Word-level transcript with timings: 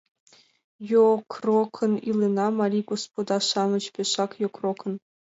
Йокрокын 0.91 1.93
илена, 2.09 2.47
марий 2.59 2.85
господа-шамыч, 2.91 3.83
пешак 3.93 4.31
йокрокын! 4.41 4.93